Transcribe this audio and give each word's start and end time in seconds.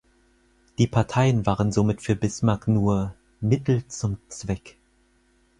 Die 0.79 0.87
Parteien 0.87 1.45
waren 1.45 1.71
somit 1.71 2.01
für 2.01 2.15
Bismarck 2.15 2.67
nur 2.67 3.13
„Mittel 3.39 3.85
zum 3.87 4.17
Zweck“. 4.29 4.75